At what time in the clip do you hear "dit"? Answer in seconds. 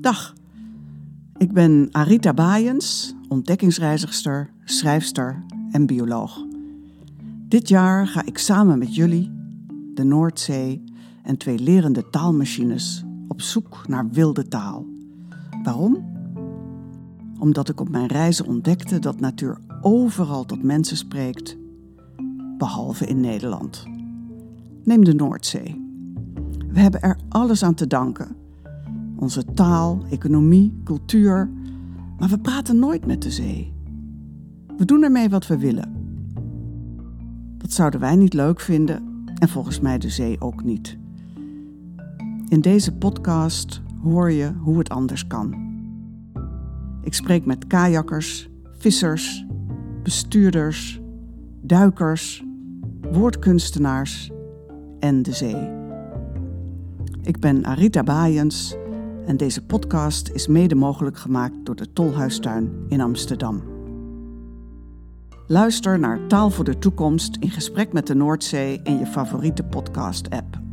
7.48-7.68